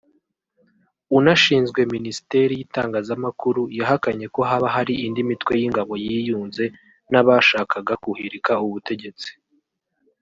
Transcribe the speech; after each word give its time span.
unashinzwe 1.17 1.79
Ministeri 1.93 2.53
y’itangazamakuru 2.55 3.61
yahakanye 3.79 4.25
ko 4.35 4.41
haba 4.49 4.67
hari 4.75 4.93
indi 5.05 5.21
mitwe 5.29 5.53
y’ingabo 5.61 5.93
yiyunze 6.05 6.65
n’abashakaga 7.11 7.93
guhirika 8.03 8.51
ubutegetsi 8.65 9.29